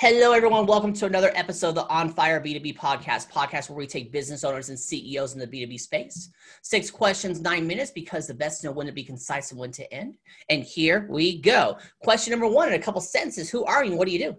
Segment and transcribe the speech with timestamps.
[0.00, 0.64] Hello, everyone.
[0.64, 4.44] Welcome to another episode of the On Fire B2B podcast, podcast where we take business
[4.44, 6.30] owners and CEOs in the B2B space.
[6.62, 9.92] Six questions, nine minutes, because the best know when to be concise and when to
[9.92, 10.16] end.
[10.48, 11.76] And here we go.
[12.02, 14.36] Question number one in a couple sentences Who are you what do you do?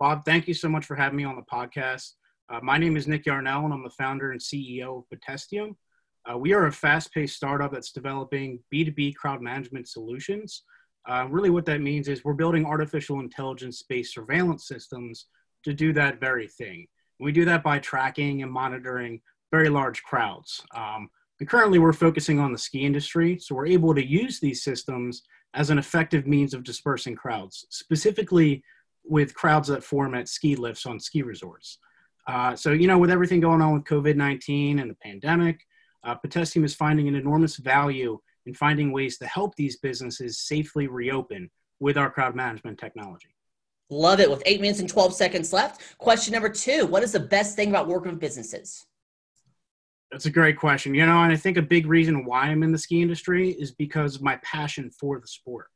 [0.00, 2.14] Bob, thank you so much for having me on the podcast.
[2.52, 5.76] Uh, my name is Nick Yarnell, and I'm the founder and CEO of Potestium.
[6.28, 10.64] Uh, we are a fast paced startup that's developing B2B crowd management solutions
[11.08, 15.26] uh, really, what that means is we're building artificial intelligence based surveillance systems
[15.64, 16.86] to do that very thing.
[17.20, 20.62] we do that by tracking and monitoring very large crowds.
[20.76, 21.08] Um,
[21.40, 25.22] and currently, we're focusing on the ski industry, so we're able to use these systems
[25.54, 28.62] as an effective means of dispersing crowds, specifically
[29.04, 31.78] with crowds that form at ski lifts on ski resorts.
[32.26, 35.60] Uh, so, you know, with everything going on with COVID 19 and the pandemic,
[36.04, 41.50] uh, is finding an enormous value and finding ways to help these businesses safely reopen
[41.80, 43.28] with our crowd management technology.
[43.90, 44.30] Love it.
[44.30, 47.68] With eight minutes and 12 seconds left, question number two What is the best thing
[47.68, 48.86] about working with businesses?
[50.10, 50.94] That's a great question.
[50.94, 53.70] You know, and I think a big reason why I'm in the ski industry is
[53.72, 55.66] because of my passion for the sport.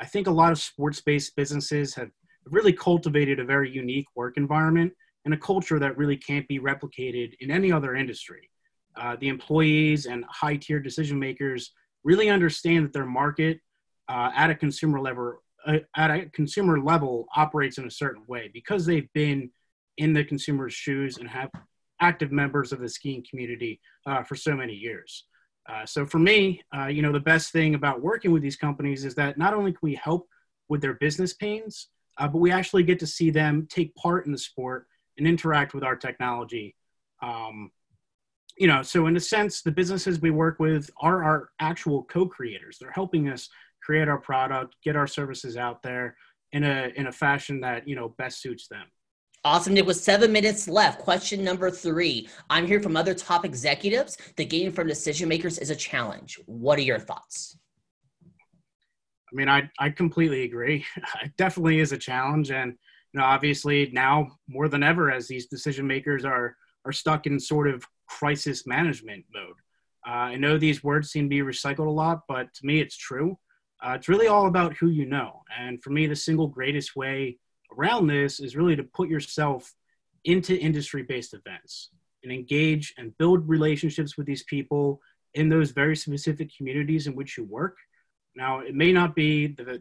[0.00, 2.10] I think a lot of sports based businesses have
[2.44, 4.92] really cultivated a very unique work environment
[5.24, 8.50] and a culture that really can't be replicated in any other industry.
[8.96, 11.72] Uh, the employees and high tier decision makers
[12.06, 13.60] really understand that their market
[14.08, 18.48] uh, at a consumer level uh, at a consumer level operates in a certain way
[18.54, 19.50] because they've been
[19.98, 21.50] in the consumer's shoes and have
[22.00, 25.24] active members of the skiing community uh, for so many years.
[25.68, 29.04] Uh, so for me, uh, you know, the best thing about working with these companies
[29.04, 30.28] is that not only can we help
[30.68, 34.30] with their business pains, uh, but we actually get to see them take part in
[34.30, 34.86] the sport
[35.18, 36.76] and interact with our technology
[37.22, 37.72] um,
[38.58, 42.78] you know, so in a sense, the businesses we work with are our actual co-creators.
[42.78, 43.48] They're helping us
[43.82, 46.16] create our product, get our services out there
[46.52, 48.86] in a in a fashion that you know best suits them.
[49.44, 49.76] Awesome.
[49.76, 50.98] It was seven minutes left.
[50.98, 52.28] Question number three.
[52.50, 54.18] I'm here from other top executives.
[54.34, 56.40] The game from decision makers is a challenge.
[56.46, 57.56] What are your thoughts?
[58.24, 60.84] I mean, I, I completely agree.
[61.22, 62.50] It definitely is a challenge.
[62.50, 62.72] And,
[63.12, 67.38] you know, obviously now more than ever, as these decision makers are, are stuck in
[67.38, 69.56] sort of crisis management mode.
[70.06, 72.96] Uh, I know these words seem to be recycled a lot, but to me, it's
[72.96, 73.38] true.
[73.84, 75.42] Uh, it's really all about who you know.
[75.58, 77.38] And for me, the single greatest way
[77.76, 79.74] around this is really to put yourself
[80.24, 81.90] into industry based events
[82.22, 85.00] and engage and build relationships with these people
[85.34, 87.76] in those very specific communities in which you work.
[88.34, 89.80] Now, it may not be the, the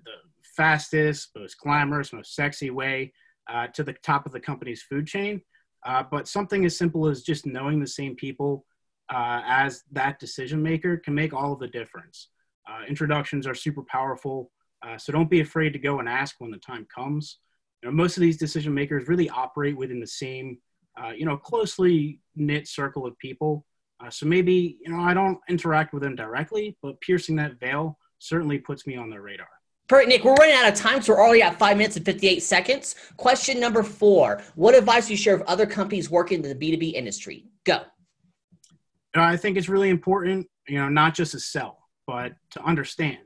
[0.55, 3.13] fastest, most glamorous, most sexy way
[3.49, 5.41] uh, to the top of the company's food chain,
[5.85, 8.65] uh, but something as simple as just knowing the same people
[9.13, 12.29] uh, as that decision maker can make all of the difference.
[12.67, 14.51] Uh, introductions are super powerful,
[14.85, 17.37] uh, so don't be afraid to go and ask when the time comes.
[17.81, 20.57] You know, most of these decision makers really operate within the same,
[20.99, 23.65] uh, you know, closely knit circle of people.
[24.03, 27.97] Uh, so maybe you know I don't interact with them directly, but piercing that veil
[28.19, 29.47] certainly puts me on their radar.
[29.87, 30.23] Perfect, Nick.
[30.23, 32.95] We're running out of time, so we're already at five minutes and 58 seconds.
[33.17, 36.93] Question number four What advice do you share with other companies working in the B2B
[36.93, 37.45] industry?
[37.65, 37.81] Go.
[39.13, 43.19] I think it's really important, you know, not just to sell, but to understand.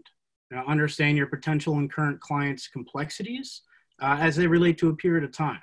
[0.51, 3.61] You know, understand your potential and current clients' complexities
[4.01, 5.61] uh, as they relate to a period of time.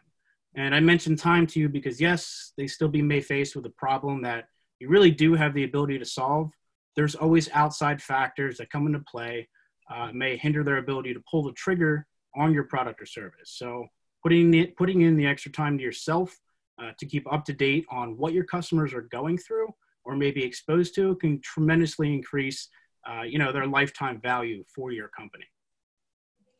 [0.54, 3.70] And I mentioned time to you because, yes, they still be may faced with a
[3.70, 4.46] problem that
[4.80, 6.50] you really do have the ability to solve.
[6.94, 9.48] There's always outside factors that come into play
[9.92, 13.52] uh, may hinder their ability to pull the trigger on your product or service.
[13.56, 13.86] So
[14.22, 16.36] putting it, putting in the extra time to yourself
[16.82, 19.68] uh, to keep up to date on what your customers are going through
[20.04, 22.68] or maybe exposed to can tremendously increase,
[23.08, 25.44] uh, you know, their lifetime value for your company.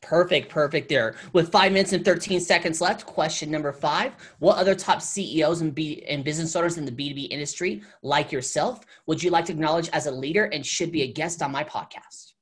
[0.02, 1.16] Perfect, perfect there.
[1.32, 4.12] With five minutes and 13 seconds left, question number five.
[4.38, 8.84] What other top CEOs and, B- and business owners in the B2B industry, like yourself,
[9.06, 11.64] would you like to acknowledge as a leader and should be a guest on my
[11.64, 12.34] podcast?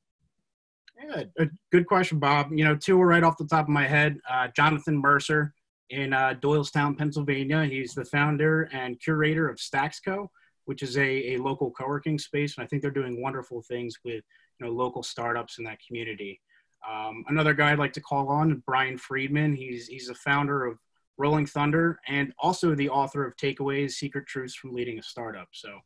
[1.08, 2.48] Yeah, a good question, Bob.
[2.52, 4.18] You know, two right off the top of my head.
[4.30, 5.54] Uh, Jonathan Mercer
[5.90, 7.64] in uh, Doylestown, Pennsylvania.
[7.64, 10.28] He's the founder and curator of Stacksco,
[10.64, 14.24] which is a, a local co-working space, and I think they're doing wonderful things with
[14.58, 16.40] you know local startups in that community.
[16.88, 19.54] Um, another guy I'd like to call on, Brian Friedman.
[19.54, 20.78] He's he's the founder of
[21.18, 25.48] Rolling Thunder and also the author of Takeaways: Secret Truths from Leading a Startup.
[25.52, 25.78] So,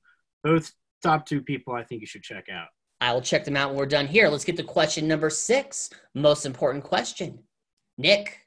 [0.45, 0.73] both
[1.03, 2.69] top two people I think you should check out.
[3.01, 4.29] I will check them out when we're done here.
[4.29, 5.91] Let's get to question number six.
[6.15, 7.41] Most important question.
[7.97, 8.47] Nick,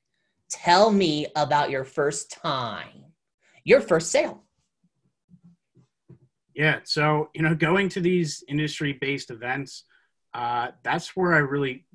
[0.50, 3.06] tell me about your first time,
[3.64, 4.44] your first sale.
[6.54, 6.80] Yeah.
[6.84, 9.86] So, you know, going to these industry based events,
[10.34, 11.86] uh, that's where I really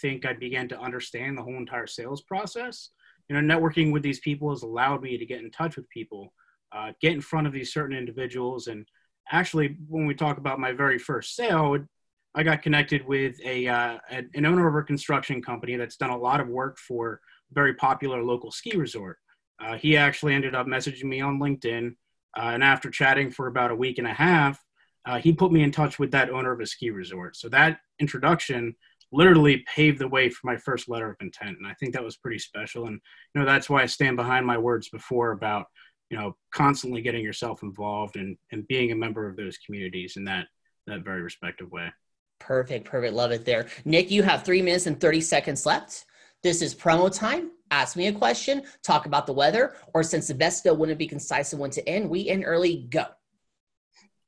[0.00, 2.90] think I began to understand the whole entire sales process.
[3.28, 6.32] you know, networking with these people has allowed me to get in touch with people,
[6.72, 8.66] uh, get in front of these certain individuals.
[8.66, 8.86] And
[9.30, 11.78] actually, when we talk about my very first sale,
[12.34, 16.18] I got connected with a, uh, an owner of a construction company that's done a
[16.18, 17.20] lot of work for
[17.50, 19.18] a very popular local ski resort.
[19.60, 21.94] Uh, he actually ended up messaging me on LinkedIn.
[22.36, 24.60] Uh, and after chatting for about a week and a half,
[25.06, 27.36] uh, he put me in touch with that owner of a ski resort.
[27.36, 28.74] So that introduction
[29.12, 31.58] literally paved the way for my first letter of intent.
[31.58, 32.86] And I think that was pretty special.
[32.86, 33.00] And,
[33.32, 35.66] you know, that's why I stand behind my words before about,
[36.10, 40.24] you know, constantly getting yourself involved and, and being a member of those communities in
[40.24, 40.48] that,
[40.88, 41.92] that very respective way.
[42.38, 42.86] Perfect.
[42.86, 43.14] Perfect.
[43.14, 43.66] Love it there.
[43.84, 46.04] Nick, you have three minutes and 30 seconds left.
[46.42, 47.50] This is promo time.
[47.70, 51.08] Ask me a question, talk about the weather, or since the best still wouldn't be
[51.08, 53.06] concise and when to end, we end early, go.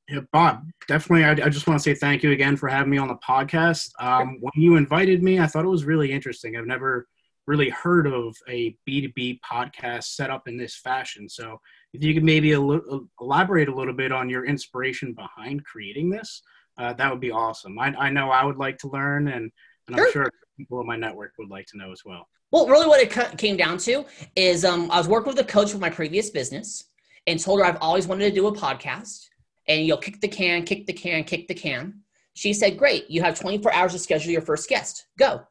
[0.09, 1.25] Yeah, Bob, definitely.
[1.25, 3.91] I, I, just want to say thank you again for having me on the podcast.
[4.01, 6.57] Um, when you invited me, I thought it was really interesting.
[6.57, 7.07] I've never
[7.47, 11.29] really heard of a B2B podcast set up in this fashion.
[11.29, 11.61] So,
[11.93, 16.43] if you could maybe elaborate a little bit on your inspiration behind creating this,
[16.79, 17.79] uh, that would be awesome.
[17.79, 19.51] I, I, know I would like to learn, and,
[19.89, 20.07] and sure.
[20.07, 22.29] I'm sure people in my network would like to know as well.
[22.51, 24.05] Well, really, what it came down to
[24.37, 26.85] is um, I was working with a coach for my previous business
[27.27, 29.27] and told her I've always wanted to do a podcast
[29.69, 32.01] and you'll kick the can, kick the can, kick the can.
[32.35, 35.07] She said, Great, you have 24 hours to schedule your first guest.
[35.19, 35.43] Go.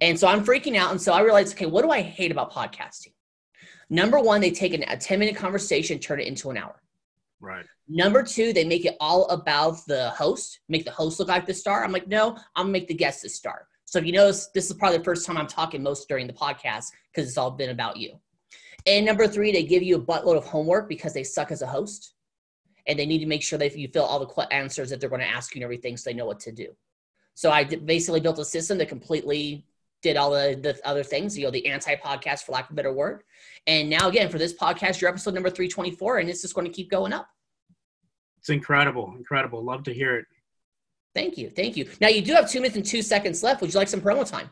[0.00, 0.92] And so I'm freaking out.
[0.92, 3.12] And so I realized, okay, what do I hate about podcasting?
[3.90, 6.80] Number one, they take an, a 10 minute conversation, turn it into an hour.
[7.40, 7.64] Right.
[7.88, 11.54] Number two, they make it all about the host, make the host look like the
[11.54, 11.82] star.
[11.82, 13.66] I'm like, no, I'm gonna make the guest the star.
[13.86, 16.32] So if you notice, this is probably the first time I'm talking most during the
[16.32, 18.20] podcast because it's all been about you.
[18.86, 21.66] And number three, they give you a buttload of homework because they suck as a
[21.66, 22.14] host
[22.86, 25.20] and they need to make sure that you fill all the answers that they're going
[25.20, 26.68] to ask you and everything so they know what to do.
[27.34, 29.64] So I basically built a system that completely
[30.02, 32.74] did all the, the other things, you know, the anti podcast, for lack of a
[32.74, 33.22] better word.
[33.66, 36.72] And now, again, for this podcast, your episode number 324, and it's just going to
[36.72, 37.28] keep going up.
[38.38, 39.14] It's incredible.
[39.16, 39.62] Incredible.
[39.64, 40.24] Love to hear it.
[41.14, 41.50] Thank you.
[41.50, 41.88] Thank you.
[42.00, 43.60] Now, you do have two minutes and two seconds left.
[43.60, 44.48] Would you like some promo time?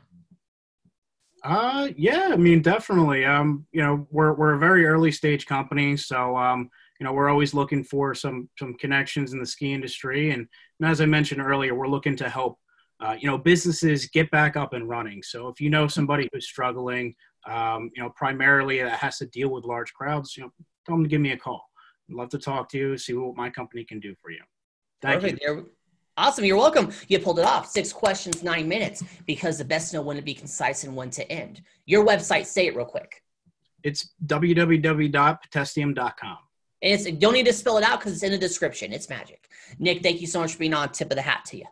[1.45, 3.25] Uh, yeah, I mean, definitely.
[3.25, 5.97] Um, you know, we're, we're a very early stage company.
[5.97, 6.69] So, um,
[6.99, 10.47] you know we're always looking for some some connections in the ski industry and,
[10.81, 12.59] and as i mentioned earlier we're looking to help
[13.01, 16.47] uh, you know businesses get back up and running so if you know somebody who's
[16.47, 17.15] struggling
[17.49, 20.51] um, you know primarily that has to deal with large crowds you know
[20.87, 21.65] tell them to give me a call
[22.11, 24.41] i'd love to talk to you see what my company can do for you
[25.01, 25.41] Thank Perfect.
[25.43, 25.71] You.
[26.17, 26.45] Awesome.
[26.45, 26.91] You're welcome.
[27.07, 27.69] You pulled it off.
[27.69, 31.31] Six questions, nine minutes, because the best know when to be concise and when to
[31.31, 31.63] end.
[31.87, 33.23] Your website, say it real quick.
[33.85, 36.39] It's www.potestium.com.
[36.81, 38.93] And it's don't need to spell it out because it's in the description.
[38.93, 39.49] It's magic.
[39.79, 40.91] Nick, thank you so much for being on.
[40.91, 41.67] Tip of the hat to you.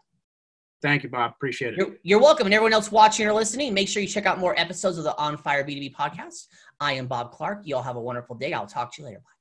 [0.83, 1.33] Thank you, Bob.
[1.33, 1.79] Appreciate it.
[1.79, 2.47] You're, you're, welcome.
[2.47, 5.17] And everyone else watching or listening, make sure you check out more episodes of the
[5.17, 6.47] On Fire B2B podcast.
[6.81, 7.63] I am Bob Clark.
[7.65, 8.53] You all have a wonderful day.
[8.53, 9.19] I'll talk to you later.
[9.19, 9.36] Bye.